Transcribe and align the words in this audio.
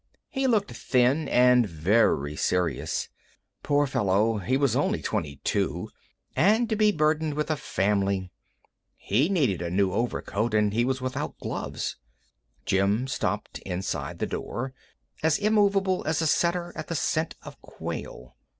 He 0.29 0.47
looked 0.47 0.71
thin 0.71 1.29
and 1.29 1.69
very 1.69 2.35
serious. 2.35 3.07
Poor 3.61 3.85
fellow, 3.85 4.39
he 4.39 4.57
was 4.57 4.75
only 4.75 4.99
twenty 4.99 5.35
two—and 5.43 6.67
to 6.69 6.75
be 6.75 6.91
burdened 6.91 7.35
with 7.35 7.51
a 7.51 7.55
family! 7.55 8.31
He 8.95 9.29
needed 9.29 9.61
a 9.61 9.69
new 9.69 9.91
overcoat 9.93 10.55
and 10.55 10.73
he 10.73 10.85
was 10.85 11.01
without 11.01 11.37
gloves. 11.37 11.97
Jim 12.65 13.05
stopped 13.05 13.59
inside 13.59 14.17
the 14.17 14.25
door, 14.25 14.73
as 15.21 15.37
immovable 15.37 16.03
as 16.07 16.19
a 16.19 16.25
setter 16.25 16.73
at 16.75 16.87
the 16.87 16.95
scent 16.95 17.35
of 17.43 17.61
quail. 17.61 18.35